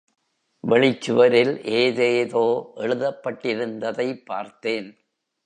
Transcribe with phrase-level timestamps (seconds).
[0.63, 2.71] வெளிச்சுவரில் ஏதேதோ
[2.75, 4.89] எழுதப்பட்டிருந்ததைப் பார்த்தேன்.